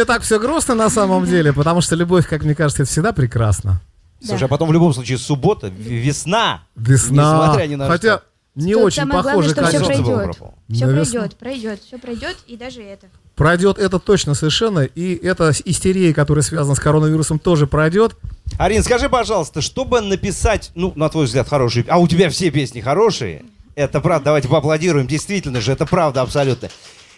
не 0.04 0.06
так 0.06 0.22
все 0.22 0.38
грустно 0.38 0.74
на 0.74 0.90
самом 0.90 1.24
деле, 1.34 1.52
потому 1.52 1.80
что 1.80 1.96
любовь, 1.96 2.28
как 2.28 2.44
мне 2.44 2.54
кажется, 2.54 2.82
это 2.82 2.90
всегда 2.90 3.12
прекрасно. 3.12 3.80
Слушай, 4.22 4.44
а 4.44 4.48
потом 4.48 4.68
в 4.68 4.72
любом 4.72 4.94
случае 4.94 5.18
суббота, 5.18 5.68
весна. 5.68 6.62
Весна. 6.76 7.42
Несмотря 7.42 7.66
ни 7.66 7.74
на 7.74 7.88
Хотя 7.88 8.18
что. 8.18 8.24
не 8.54 8.72
Тут 8.72 8.84
очень 8.84 9.02
самое 9.02 9.22
главное, 9.22 9.34
похоже, 9.34 9.50
что 9.50 9.66
все 9.66 9.84
пройдет. 9.84 10.36
Все 10.70 10.86
пройдет, 10.86 11.36
пройдет, 11.36 11.80
все 11.82 11.98
пройдет, 11.98 12.36
и 12.46 12.56
даже 12.56 12.82
это. 12.82 13.06
Пройдет 13.34 13.78
это 13.78 13.98
точно 13.98 14.34
совершенно, 14.34 14.80
и 14.80 15.14
эта 15.26 15.52
истерия, 15.64 16.14
которая 16.14 16.42
связана 16.42 16.74
с 16.74 16.80
коронавирусом, 16.80 17.38
тоже 17.38 17.66
пройдет. 17.66 18.16
Арин, 18.58 18.82
скажи, 18.82 19.08
пожалуйста, 19.08 19.60
чтобы 19.60 20.00
написать, 20.00 20.70
ну, 20.74 20.92
на 20.94 21.08
твой 21.08 21.26
взгляд, 21.26 21.48
хорошие... 21.48 21.84
А 21.88 21.98
у 21.98 22.06
тебя 22.06 22.30
все 22.30 22.50
песни 22.50 22.80
хорошие? 22.80 23.44
Это 23.74 24.00
правда, 24.00 24.26
давайте 24.26 24.48
поаплодируем. 24.48 25.06
Действительно 25.06 25.60
же, 25.60 25.72
это 25.72 25.84
правда 25.84 26.22
абсолютно. 26.22 26.68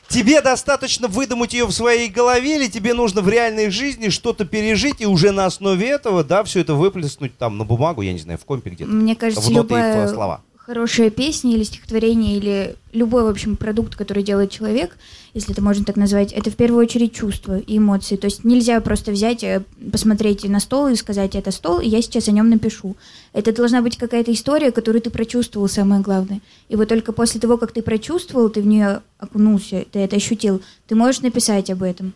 Тебе 0.09 0.41
достаточно 0.41 1.09
выдумать 1.09 1.53
ее 1.53 1.67
в 1.67 1.73
своей 1.73 2.09
голове, 2.09 2.57
или 2.57 2.69
тебе 2.69 2.95
нужно 2.95 3.23
в 3.23 3.29
реальной 3.29 3.71
жизни 3.71 4.09
что-то 4.09 4.45
пережить 4.45 5.01
и 5.01 5.07
уже 5.07 5.33
на 5.33 5.47
основе 5.47 5.89
этого, 5.89 6.23
да, 6.23 6.45
все 6.45 6.61
это 6.61 6.75
выплеснуть 6.75 7.37
там 7.37 7.59
на 7.59 7.65
бумагу, 7.65 8.03
я 8.03 8.13
не 8.13 8.19
знаю, 8.19 8.39
в 8.39 8.45
компе 8.45 8.71
где-то. 8.71 8.91
Мне 8.91 9.17
кажется, 9.17 9.41
в 9.41 9.51
ноты 9.51 9.75
и 9.75 9.77
в 9.77 9.81
любая 9.81 10.09
слова. 10.09 10.43
Хорошая 10.67 11.11
песня 11.11 11.53
или 11.53 11.63
стихотворение, 11.63 12.37
или 12.37 12.77
любой, 12.93 13.23
в 13.23 13.29
общем, 13.29 13.55
продукт, 13.55 13.95
который 13.95 14.25
делает 14.25 14.51
человек, 14.51 14.99
если 15.33 15.53
это 15.53 15.63
можно 15.63 15.85
так 15.85 15.95
назвать, 15.95 16.33
это 16.33 16.51
в 16.51 16.57
первую 16.57 16.85
очередь 16.85 17.15
чувства 17.15 17.59
и 17.59 17.79
эмоции. 17.79 18.17
То 18.17 18.25
есть 18.25 18.43
нельзя 18.43 18.81
просто 18.81 19.13
взять, 19.13 19.45
э, 19.45 19.63
посмотреть 19.93 20.43
на 20.43 20.59
стол 20.59 20.89
и 20.89 20.97
сказать, 20.97 21.37
это 21.37 21.53
стол, 21.53 21.79
и 21.79 21.89
я 21.89 22.03
сейчас 22.03 22.27
о 22.27 22.33
нем 22.33 22.51
напишу. 22.51 22.97
Это 23.33 23.53
должна 23.53 23.81
быть 23.81 23.97
какая-то 23.97 24.33
история, 24.33 24.73
которую 24.73 25.03
ты 25.03 25.11
прочувствовал, 25.11 25.69
самое 25.69 26.01
главное. 26.01 26.41
И 26.69 26.75
вот 26.75 26.89
только 26.89 27.13
после 27.13 27.41
того, 27.41 27.59
как 27.59 27.71
ты 27.71 27.81
прочувствовал, 27.81 28.49
ты 28.49 28.61
в 28.61 28.67
нее 28.67 29.03
окунулся, 29.19 29.85
ты 29.93 30.01
это 30.01 30.17
ощутил, 30.17 30.63
ты 30.89 30.97
можешь 30.97 31.21
написать 31.21 31.71
об 31.71 31.85
этом. 31.85 32.13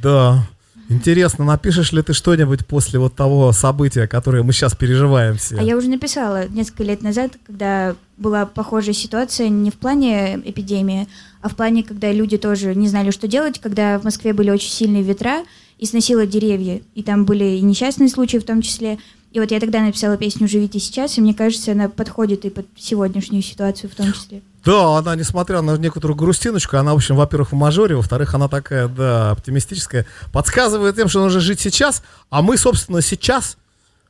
Да. 0.00 0.46
Интересно, 0.88 1.44
напишешь 1.44 1.92
ли 1.92 2.02
ты 2.02 2.12
что-нибудь 2.12 2.66
после 2.66 2.98
вот 2.98 3.14
того 3.14 3.52
события, 3.52 4.06
которое 4.06 4.42
мы 4.42 4.52
сейчас 4.52 4.74
переживаем 4.74 5.36
все? 5.36 5.56
А 5.56 5.62
я 5.62 5.76
уже 5.76 5.88
написала 5.88 6.46
несколько 6.48 6.84
лет 6.84 7.02
назад, 7.02 7.32
когда 7.46 7.96
была 8.16 8.46
похожая 8.46 8.94
ситуация 8.94 9.48
не 9.48 9.70
в 9.70 9.74
плане 9.74 10.40
эпидемии, 10.44 11.08
а 11.40 11.48
в 11.48 11.56
плане, 11.56 11.82
когда 11.82 12.12
люди 12.12 12.36
тоже 12.36 12.74
не 12.74 12.88
знали, 12.88 13.10
что 13.10 13.26
делать, 13.26 13.60
когда 13.60 13.98
в 13.98 14.04
Москве 14.04 14.32
были 14.32 14.50
очень 14.50 14.70
сильные 14.70 15.02
ветра 15.02 15.44
и 15.78 15.86
сносило 15.86 16.26
деревья. 16.26 16.80
И 16.94 17.02
там 17.02 17.24
были 17.24 17.44
и 17.44 17.60
несчастные 17.60 18.08
случаи 18.08 18.38
в 18.38 18.44
том 18.44 18.62
числе. 18.62 18.98
И 19.32 19.40
вот 19.40 19.50
я 19.50 19.60
тогда 19.60 19.80
написала 19.80 20.16
песню 20.16 20.46
«Живите 20.46 20.78
сейчас», 20.78 21.18
и 21.18 21.20
мне 21.20 21.34
кажется, 21.34 21.72
она 21.72 21.88
подходит 21.88 22.44
и 22.44 22.50
под 22.50 22.66
сегодняшнюю 22.76 23.42
ситуацию 23.42 23.90
в 23.90 23.94
том 23.94 24.12
числе. 24.12 24.42
Да, 24.64 24.98
она, 24.98 25.14
несмотря 25.14 25.60
на 25.60 25.76
некоторую 25.76 26.16
грустиночку, 26.16 26.76
она, 26.78 26.92
в 26.92 26.96
общем, 26.96 27.16
во-первых, 27.16 27.52
в 27.52 27.54
мажоре, 27.54 27.96
во-вторых, 27.96 28.34
она 28.34 28.48
такая, 28.48 28.88
да, 28.88 29.30
оптимистическая, 29.32 30.06
подсказывает 30.32 30.96
тем, 30.96 31.08
что 31.08 31.20
нужно 31.22 31.40
жить 31.40 31.60
сейчас, 31.60 32.02
а 32.30 32.40
мы, 32.42 32.56
собственно, 32.56 33.02
сейчас 33.02 33.56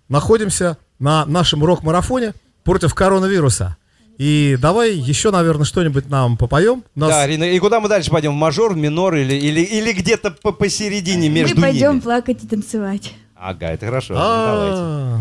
находимся 0.08 0.76
на 0.98 1.24
нашем 1.26 1.64
рок-марафоне 1.64 2.34
против 2.62 2.94
коронавируса. 2.94 3.76
И 4.16 4.56
давай 4.60 4.94
еще, 4.94 5.32
наверное, 5.32 5.64
что-нибудь 5.64 6.08
нам 6.08 6.36
попоем. 6.36 6.84
Нас- 6.94 7.10
Да, 7.10 7.22
Арина, 7.22 7.44
и 7.44 7.58
куда 7.58 7.80
мы 7.80 7.88
дальше 7.88 8.10
пойдем? 8.12 8.32
В 8.32 8.36
мажор, 8.36 8.74
в 8.74 8.76
минор 8.76 9.16
или, 9.16 9.34
или, 9.34 9.60
или 9.60 9.92
где-то 9.92 10.30
по- 10.30 10.52
посередине 10.52 11.28
между 11.28 11.56
Мы 11.56 11.62
пойдем 11.62 11.90
ними? 11.94 12.00
плакать 12.00 12.44
и 12.44 12.46
танцевать. 12.46 13.12
Ага, 13.34 13.72
это 13.72 13.86
хорошо. 13.86 14.14
ну, 14.14 14.20
давайте. 14.20 14.76
А, 14.78 15.20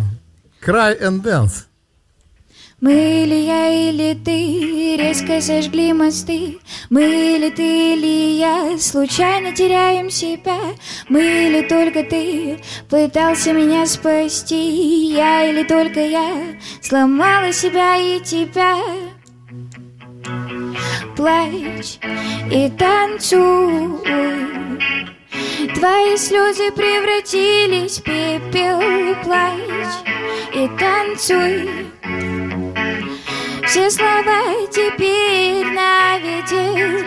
Cry 0.64 1.02
and 1.02 1.24
Dance. 1.24 1.64
Мы 2.84 3.24
или 3.24 3.36
я, 3.36 3.70
или 3.70 4.14
ты 4.14 4.98
резко 4.98 5.40
сожгли 5.40 5.94
мосты. 5.94 6.58
Мы 6.90 7.36
или 7.36 7.50
ты, 7.50 7.94
или 7.94 8.38
я 8.38 8.78
случайно 8.78 9.54
теряем 9.54 10.10
себя. 10.10 10.58
Мы 11.08 11.22
или 11.48 11.62
только 11.62 12.04
ты 12.04 12.60
пытался 12.90 13.54
меня 13.54 13.86
спасти? 13.86 15.14
Я 15.14 15.50
или 15.50 15.64
только 15.64 16.02
я 16.02 16.30
сломала 16.82 17.54
себя 17.54 17.96
и 17.96 18.20
тебя? 18.20 18.76
Плачь 21.16 22.00
и 22.52 22.70
танцуй. 22.78 23.98
Твои 25.74 26.18
слезы 26.18 26.70
превратились 26.74 28.00
в 28.00 28.04
пепел. 28.04 28.82
Плачь 29.24 30.04
и 30.54 30.68
танцуй 30.78 31.94
все 33.74 33.90
слова 33.90 34.68
теперь 34.70 35.66
на 35.66 36.20
ветер. 36.20 37.04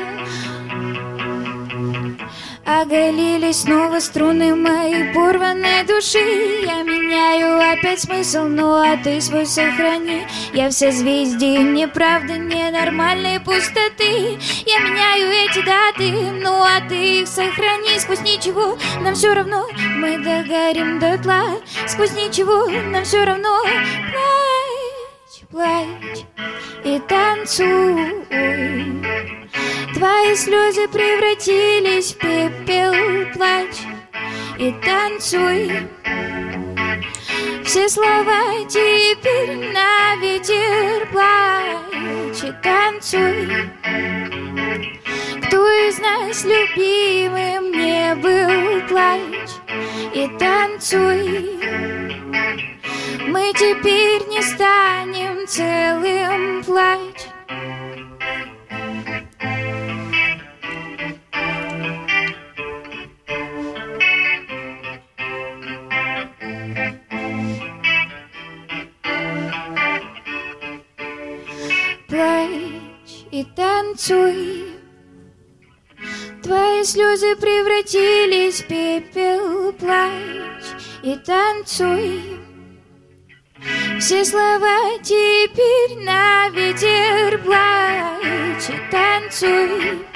Оголили 2.65 3.53
снова 3.53 4.01
струны 4.01 4.57
моей 4.57 5.15
порванной 5.15 5.85
души. 5.85 6.19
Я 6.67 6.83
меняю 6.83 7.61
опять 7.73 8.01
смысл, 8.01 8.47
ну 8.47 8.75
а 8.75 8.97
ты 8.97 9.21
свой 9.21 9.47
сохрани. 9.47 10.27
Я 10.55 10.71
в 10.71 10.73
созвездии 10.73 11.59
неправды, 11.59 12.33
ненормальной 12.33 13.39
пустоты. 13.39 14.37
Я 14.67 14.81
меняю 14.81 15.31
эти 15.31 15.65
даты, 15.65 16.11
ну 16.43 16.65
а 16.65 16.81
ты 16.89 17.21
их 17.21 17.29
сохрани. 17.29 17.97
Сквозь 18.01 18.23
ничего 18.23 18.77
нам 19.03 19.15
все 19.15 19.35
равно, 19.35 19.69
мы 19.99 20.19
догорим 20.19 20.99
дотла. 20.99 21.61
Сквозь 21.87 22.11
ничего 22.15 22.67
нам 22.91 23.05
все 23.05 23.23
равно. 23.23 23.63
Плачь, 23.63 24.56
плачь 25.57 26.27
и 26.85 26.99
танцуй. 27.09 28.13
Твои 29.95 30.37
слезы 30.37 30.87
превратились 30.89 32.13
в 32.13 32.19
пепел 32.19 32.93
Плачь 33.33 33.81
и 34.59 34.71
танцуй. 34.85 35.89
Все 37.65 37.89
слова 37.89 38.43
теперь 38.69 39.73
на 39.73 40.17
ветер 40.21 41.09
Плачь 41.11 42.45
и 42.45 42.53
танцуй. 42.63 43.49
Кто 45.47 45.71
из 45.89 45.99
нас 45.99 46.45
любимым 46.45 47.73
не 47.73 48.15
был 48.17 48.87
Плачь 48.89 49.57
и 50.15 50.29
танцуй 50.39 52.06
мы 53.37 53.53
теперь 53.53 54.27
не 54.29 54.41
станем 54.41 55.47
целым 55.47 56.65
плачь. 56.65 57.27
Плачь 72.09 73.27
и 73.31 73.45
танцуй. 73.55 74.65
Твои 76.43 76.85
слезы 76.85 77.37
превратились 77.37 78.63
в 78.63 78.67
пепел, 78.67 79.75
плачь 79.75 80.73
и 81.03 81.15
танцуй. 81.17 82.46
Все 84.07 84.25
слова 84.25 84.97
теперь 85.03 86.05
на 86.05 86.49
ветер 86.51 87.43
плачь 87.43 88.69
и 88.69 88.79
танцуй. 88.89 90.07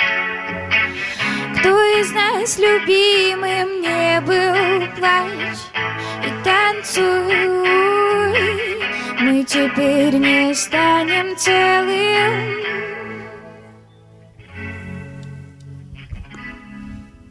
Кто 1.59 1.83
из 1.99 2.13
нас 2.13 2.57
любимым 2.57 3.83
не 3.83 4.21
был 4.21 4.87
плачь 4.97 5.59
и 6.25 6.31
танцуй. 6.45 7.35
Мы 9.23 9.43
теперь 9.43 10.15
не 10.15 10.55
станем 10.55 11.37
целым. 11.37 12.61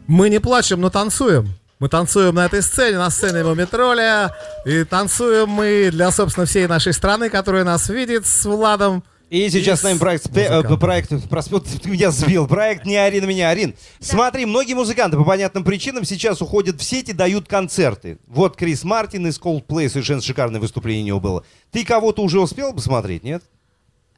Мы 0.06 0.28
не 0.28 0.40
плачем, 0.40 0.82
но 0.82 0.90
танцуем. 0.90 1.59
Мы 1.80 1.88
танцуем 1.88 2.34
на 2.34 2.44
этой 2.44 2.62
сцене, 2.62 2.98
на 2.98 3.08
сцене 3.08 3.42
Мумитроля. 3.42 4.36
И 4.66 4.84
танцуем 4.84 5.48
мы 5.48 5.88
для, 5.90 6.10
собственно, 6.10 6.44
всей 6.44 6.66
нашей 6.66 6.92
страны, 6.92 7.30
которая 7.30 7.64
нас 7.64 7.88
видит 7.88 8.26
с 8.26 8.44
Владом. 8.44 9.02
И 9.30 9.48
сейчас 9.48 9.80
с 9.80 9.82
нами 9.84 9.96
проект, 9.96 10.26
э, 10.26 10.28
музыкантом. 10.28 10.78
проект 10.78 11.28
проспел, 11.30 11.60
ты 11.82 11.88
меня 11.88 12.10
сбил, 12.10 12.46
проект 12.46 12.84
не 12.84 12.96
Арина 12.96 13.24
меня, 13.24 13.48
Арин. 13.48 13.74
Смотри, 13.98 14.44
многие 14.44 14.74
музыканты 14.74 15.16
по 15.16 15.24
понятным 15.24 15.64
причинам 15.64 16.04
сейчас 16.04 16.42
уходят 16.42 16.78
в 16.80 16.82
сеть 16.82 17.08
и 17.08 17.12
дают 17.14 17.48
концерты. 17.48 18.18
Вот 18.26 18.56
Крис 18.56 18.84
Мартин 18.84 19.26
из 19.28 19.38
Coldplay, 19.38 19.88
совершенно 19.88 20.20
шикарное 20.20 20.60
выступление 20.60 21.04
у 21.04 21.06
него 21.06 21.20
было. 21.20 21.44
Ты 21.70 21.84
кого-то 21.86 22.22
уже 22.22 22.40
успел 22.40 22.74
посмотреть, 22.74 23.22
нет? 23.22 23.42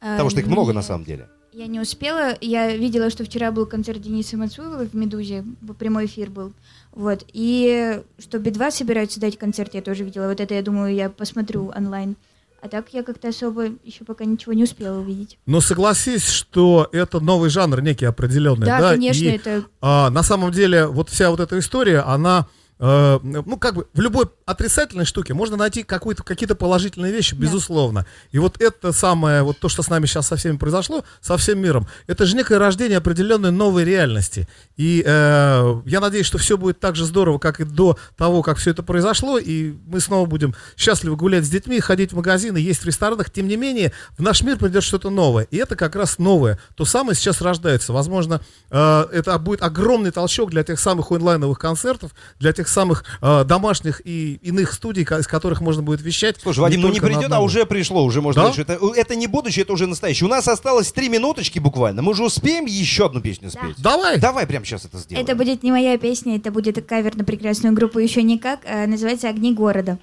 Потому 0.01 0.29
что 0.29 0.41
их 0.41 0.47
много 0.47 0.73
на 0.73 0.81
самом 0.81 1.05
деле. 1.05 1.29
Я 1.53 1.67
не 1.67 1.79
успела. 1.79 2.35
Я 2.41 2.75
видела, 2.75 3.09
что 3.11 3.23
вчера 3.23 3.51
был 3.51 3.65
концерт 3.67 4.01
Дениса 4.01 4.37
Мацуева 4.37 4.85
в 4.85 4.93
«Медузе», 4.95 5.45
прямой 5.77 6.07
эфир 6.07 6.29
был. 6.31 6.51
Вот. 6.93 7.23
И 7.31 8.01
что 8.17 8.39
Би-2 8.39 8.71
собираются 8.71 9.19
дать 9.19 9.37
концерт, 9.37 9.73
я 9.75 9.81
тоже 9.83 10.03
видела. 10.03 10.27
Вот 10.29 10.39
это, 10.39 10.53
я 10.55 10.63
думаю, 10.63 10.95
я 10.95 11.09
посмотрю 11.09 11.71
онлайн. 11.75 12.15
А 12.61 12.69
так 12.69 12.87
я 12.93 13.03
как-то 13.03 13.27
особо 13.27 13.65
еще 13.83 14.05
пока 14.05 14.23
ничего 14.25 14.53
не 14.53 14.63
успела 14.63 14.99
увидеть. 14.99 15.37
Но 15.45 15.59
согласись, 15.59 16.27
что 16.29 16.87
это 16.91 17.19
новый 17.19 17.49
жанр 17.49 17.81
некий 17.81 18.05
определенный, 18.05 18.65
Да, 18.65 18.79
да? 18.79 18.89
конечно, 18.91 19.23
и, 19.25 19.27
это- 19.27 19.63
а, 19.81 20.09
на 20.09 20.23
самом 20.23 20.51
деле 20.51 20.87
вот 20.87 21.09
вся 21.09 21.29
вот 21.29 21.39
эта 21.41 21.59
история, 21.59 21.99
она 21.99 22.47
э, 22.79 23.19
ну, 23.21 23.57
как 23.57 23.75
бы 23.75 23.87
в 23.93 23.99
любой 23.99 24.25
отрицательной 24.45 25.05
штуке 25.05 25.33
можно 25.33 25.57
найти 25.57 25.83
какую-то, 25.83 26.23
какие-то 26.23 26.55
положительные 26.55 27.11
вещи, 27.11 27.35
безусловно. 27.35 28.05
И 28.31 28.39
вот 28.39 28.61
это 28.61 28.91
самое, 28.91 29.43
вот 29.43 29.59
то, 29.59 29.69
что 29.69 29.83
с 29.83 29.89
нами 29.89 30.05
сейчас 30.05 30.27
со 30.27 30.35
всеми 30.35 30.57
произошло, 30.57 31.03
со 31.21 31.37
всем 31.37 31.59
миром, 31.59 31.87
это 32.07 32.25
же 32.25 32.35
некое 32.35 32.59
рождение 32.59 32.97
определенной 32.97 33.51
новой 33.51 33.83
реальности. 33.83 34.47
И 34.75 35.03
э, 35.05 35.81
я 35.85 35.99
надеюсь, 35.99 36.25
что 36.25 36.37
все 36.37 36.57
будет 36.57 36.79
так 36.79 36.95
же 36.95 37.05
здорово, 37.05 37.39
как 37.39 37.59
и 37.59 37.63
до 37.63 37.97
того, 38.17 38.41
как 38.41 38.57
все 38.57 38.71
это 38.71 38.83
произошло, 38.83 39.37
и 39.37 39.73
мы 39.85 39.99
снова 39.99 40.25
будем 40.25 40.55
счастливы 40.77 41.15
гулять 41.15 41.45
с 41.45 41.49
детьми, 41.49 41.79
ходить 41.79 42.11
в 42.11 42.15
магазины, 42.15 42.57
есть 42.57 42.81
в 42.81 42.85
ресторанах. 42.85 43.29
Тем 43.29 43.47
не 43.47 43.55
менее, 43.55 43.93
в 44.17 44.21
наш 44.21 44.41
мир 44.41 44.57
придет 44.57 44.83
что-то 44.83 45.09
новое. 45.09 45.47
И 45.51 45.57
это 45.57 45.75
как 45.75 45.95
раз 45.95 46.19
новое. 46.19 46.59
То 46.75 46.85
самое 46.85 47.15
сейчас 47.15 47.41
рождается. 47.41 47.93
Возможно, 47.93 48.41
э, 48.69 49.05
это 49.11 49.37
будет 49.39 49.61
огромный 49.61 50.11
толчок 50.11 50.49
для 50.49 50.63
тех 50.63 50.79
самых 50.79 51.11
онлайновых 51.11 51.59
концертов, 51.59 52.11
для 52.39 52.53
тех 52.53 52.67
самых 52.73 53.05
э, 53.21 53.43
домашних 53.45 54.01
и 54.05 54.39
иных 54.41 54.73
студий, 54.73 55.03
из 55.03 55.27
которых 55.27 55.61
можно 55.61 55.81
будет 55.81 56.01
вещать. 56.01 56.37
Слушай, 56.41 56.59
Вадим, 56.59 56.81
ну 56.81 56.87
не 56.89 56.99
только 56.99 57.07
на 57.07 57.19
придет, 57.19 57.31
а 57.31 57.39
уже 57.39 57.65
пришло, 57.65 58.03
уже 58.03 58.21
можно 58.21 58.43
Да? 58.43 58.53
что 58.53 58.61
это, 58.63 58.79
это 58.95 59.15
не 59.15 59.27
будущее, 59.27 59.63
это 59.63 59.73
уже 59.73 59.87
настоящее. 59.87 60.27
У 60.27 60.29
нас 60.29 60.47
осталось 60.47 60.91
три 60.91 61.09
минуточки 61.09 61.59
буквально. 61.59 62.01
Мы 62.01 62.13
же 62.13 62.23
успеем 62.23 62.65
еще 62.65 63.05
одну 63.05 63.21
песню 63.21 63.49
спеть. 63.49 63.75
Давай! 63.77 64.19
Давай 64.19 64.47
прямо 64.47 64.65
сейчас 64.65 64.85
это 64.85 64.97
сделаем. 64.97 65.25
Это 65.25 65.35
будет 65.35 65.63
не 65.63 65.71
моя 65.71 65.97
песня, 65.97 66.35
это 66.37 66.51
будет 66.51 66.83
кавер 66.85 67.15
на 67.15 67.23
прекрасную 67.23 67.73
группу 67.73 67.99
«Еще 67.99 68.23
никак», 68.23 68.61
а, 68.65 68.87
называется 68.87 69.29
«Огни 69.29 69.53
города». 69.53 69.99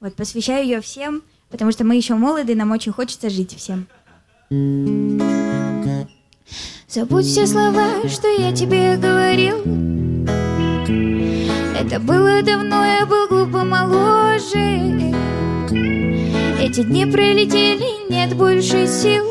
Вот, 0.00 0.14
посвящаю 0.14 0.64
ее 0.64 0.80
всем, 0.80 1.22
потому 1.50 1.72
что 1.72 1.84
мы 1.84 1.96
еще 1.96 2.14
молоды, 2.14 2.54
нам 2.54 2.70
очень 2.70 2.92
хочется 2.92 3.28
жить 3.28 3.56
всем. 3.56 3.86
Забудь 6.88 7.26
все 7.26 7.46
слова, 7.46 8.08
что 8.08 8.28
я 8.28 8.52
тебе 8.52 8.96
говорил 8.96 9.99
Это 11.80 11.98
было 11.98 12.42
давно, 12.42 12.84
я 12.84 13.06
был 13.06 13.26
глупо 13.26 13.64
моложе 13.64 14.58
Эти 16.60 16.82
дни 16.82 17.06
пролетели, 17.06 18.10
нет 18.10 18.36
больше 18.36 18.86
сил. 18.86 19.24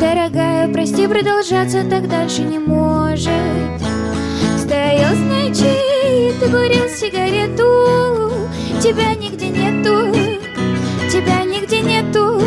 Дорогая, 0.00 0.72
прости, 0.72 1.06
продолжаться 1.06 1.84
так 1.84 2.08
дальше 2.08 2.44
не 2.44 2.58
может. 2.58 3.28
Стоял, 4.56 5.14
значит, 5.16 6.40
ты 6.40 6.46
курил 6.46 6.88
сигарету. 6.96 8.32
Тебя 8.80 9.14
нигде 9.16 9.50
нету, 9.50 10.14
тебя 11.10 11.44
нигде 11.44 11.80
нету. 11.80 12.40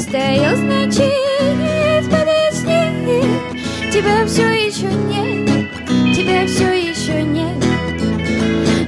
Стоял, 0.00 0.56
значит, 0.56 2.06
подожди 2.06 2.40
Тебя 3.92 4.24
все 4.26 4.48
еще 4.48 4.86
нет, 4.86 5.19
все 6.50 6.90
еще 6.90 7.22
нет. 7.22 7.62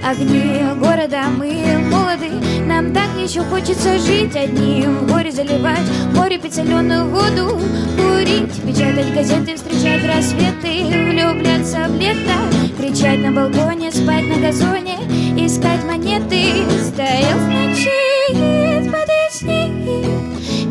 Огни 0.05 0.61
города, 0.81 1.23
мы 1.39 1.79
молоды 1.91 2.29
Нам 2.67 2.93
так 2.93 3.09
еще 3.23 3.41
хочется 3.43 3.99
жить 3.99 4.35
одним. 4.35 4.99
В 4.99 5.13
горе 5.13 5.31
заливать, 5.31 5.79
в 5.79 6.17
море 6.17 6.39
пить 6.39 6.55
соленую 6.55 7.07
воду 7.07 7.61
Курить, 7.97 8.53
печатать 8.67 9.15
газеты, 9.15 9.55
встречать 9.55 10.05
рассветы 10.05 10.87
Влюбляться 11.09 11.87
в 11.89 11.97
лето, 11.97 12.35
кричать 12.77 13.21
на 13.21 13.31
балконе 13.31 13.93
Спать 13.93 14.27
на 14.27 14.41
газоне, 14.41 14.97
искать 15.37 15.85
монеты. 15.85 16.65
Стоял, 16.83 17.39
значит, 17.39 18.91
подожди 18.91 19.73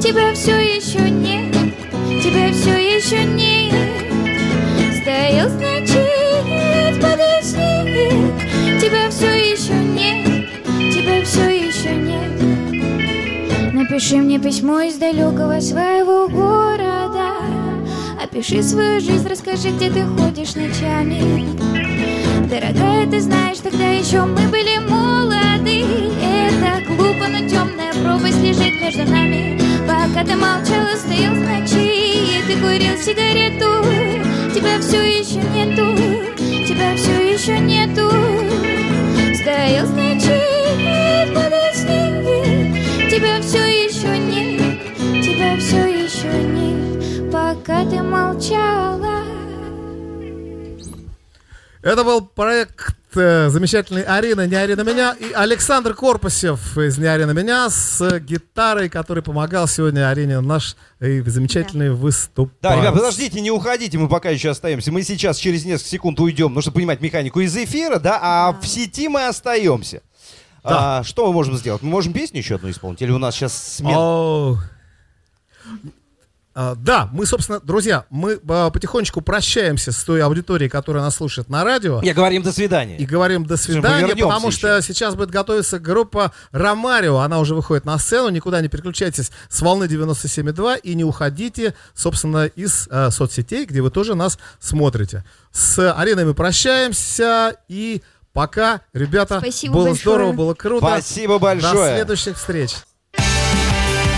Тебя 0.02 0.34
все 0.34 0.61
Напиши 14.02 14.18
мне 14.18 14.40
письмо 14.40 14.80
из 14.80 14.96
далекого 14.96 15.60
своего 15.60 16.28
города. 16.28 17.34
Опиши 18.20 18.64
свою 18.64 19.00
жизнь, 19.00 19.28
расскажи, 19.28 19.70
где 19.70 19.92
ты 19.92 20.04
ходишь 20.08 20.56
ночами. 20.56 21.46
Дорогая, 22.50 23.06
ты 23.06 23.22
знаешь, 23.22 23.60
тогда 23.60 23.92
еще 23.92 24.26
мы 24.26 24.42
были 24.48 24.80
молоды. 24.90 25.86
Это 26.20 26.84
глупо, 26.88 27.28
но 27.30 27.48
темная 27.48 27.94
пропасть 27.94 28.42
лежит 28.42 28.82
между 28.82 29.06
нами. 29.06 29.62
Пока 29.88 30.26
ты 30.26 30.36
молчала, 30.36 30.98
стоял, 30.98 31.36
значит 31.36 32.48
Ты 32.48 32.56
курил 32.56 32.98
сигарету. 32.98 33.86
Тебя 34.52 34.80
все 34.82 35.20
еще 35.20 35.36
нету 35.54 35.96
Тебя 36.68 36.96
все 36.96 37.34
еще 37.34 37.60
нету. 37.60 38.10
Стоял, 39.36 39.86
значит, 39.86 40.11
Это 51.84 52.04
был 52.04 52.22
проект 52.22 52.96
э, 53.16 53.50
замечательный 53.50 54.04
«Арина, 54.04 54.46
не 54.46 54.54
Арина 54.54 54.82
меня» 54.82 55.16
и 55.20 55.32
Александр 55.34 55.96
Корпусев 55.96 56.78
из 56.78 57.00
«Не 57.00 57.08
Арина 57.08 57.32
меня» 57.32 57.72
с 57.72 58.20
гитарой, 58.20 58.88
который 58.88 59.24
помогал 59.24 59.68
сегодня 59.68 60.08
Арине 60.08 60.42
наш 60.42 60.76
э, 61.00 61.24
замечательный 61.24 61.90
выступ. 61.90 62.52
Да, 62.62 62.76
ребят, 62.76 62.94
подождите, 62.94 63.42
не 63.42 63.50
уходите, 63.50 63.98
мы 63.98 64.08
пока 64.08 64.30
еще 64.30 64.52
остаемся. 64.52 64.92
Мы 64.92 65.02
сейчас 65.02 65.38
через 65.38 65.66
несколько 65.66 65.90
секунд 65.90 66.20
уйдем, 66.20 66.54
нужно 66.54 66.72
понимать 66.72 67.02
механику 67.02 67.40
из 67.40 67.58
эфира, 67.58 67.98
да, 67.98 68.20
а 68.22 68.52
в 68.54 68.68
сети 68.68 69.08
мы 69.08 69.26
остаемся. 69.26 70.04
А, 70.64 71.04
что 71.04 71.26
мы 71.26 71.34
можем 71.34 71.58
сделать? 71.58 71.82
Мы 71.82 71.90
можем 71.90 72.14
песню 72.14 72.38
еще 72.38 72.56
одну 72.56 72.70
исполнить? 72.70 73.02
Или 73.02 73.10
у 73.10 73.18
нас 73.18 73.34
сейчас 73.34 73.58
смена? 73.78 74.62
А, 76.54 76.76
Да, 76.76 77.10
мы, 77.14 77.26
собственно, 77.26 77.60
друзья, 77.62 78.06
мы 78.10 78.40
а, 78.50 78.70
потихонечку 78.72 79.22
прощаемся 79.22 79.92
с 79.92 80.04
той 80.04 80.22
аудиторией, 80.22 80.70
которая 80.70 81.04
нас 81.04 81.16
слушает 81.16 81.50
на 81.50 81.64
радио. 81.64 82.02
Я 82.04 82.14
говорим 82.14 82.44
до 82.44 82.52
свидания. 82.52 82.98
И 82.98 83.06
говорим 83.06 83.46
до 83.46 83.56
свидания, 83.58 84.16
потому 84.16 84.52
что 84.52 84.82
сейчас 84.82 85.16
будет 85.16 85.32
готовиться 85.32 85.80
группа 85.80 86.34
Ромарио. 86.52 87.20
Она 87.20 87.40
уже 87.40 87.56
выходит 87.56 87.86
на 87.86 87.98
сцену. 87.98 88.30
Никуда 88.30 88.60
не 88.62 88.68
переключайтесь 88.68 89.32
с 89.50 89.62
волны 89.62 89.86
97.2 89.86 90.80
и 90.82 90.94
не 90.94 91.04
уходите, 91.06 91.74
собственно, 91.94 92.46
из 92.46 92.88
э, 92.92 93.12
соцсетей, 93.12 93.66
где 93.66 93.82
вы 93.82 93.90
тоже 93.90 94.16
нас 94.16 94.38
смотрите. 94.60 95.24
С 95.52 95.92
Ариной 95.94 96.26
мы 96.26 96.34
прощаемся 96.34 97.56
и 97.70 98.02
пока, 98.34 98.82
ребята, 98.94 99.40
Спасибо 99.40 99.74
было 99.74 99.86
большое. 99.86 100.02
здорово, 100.02 100.32
было 100.34 100.54
круто. 100.54 100.86
Спасибо 100.86 101.34
До 101.36 101.40
большое. 101.40 101.96
следующих 101.96 102.38
встреч. 102.38 102.76